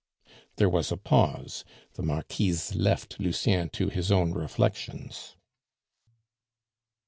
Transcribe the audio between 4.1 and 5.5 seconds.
own reflections.